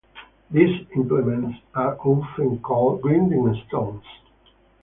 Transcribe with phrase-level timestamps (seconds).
[0.49, 4.01] These implements are often called grinding stones.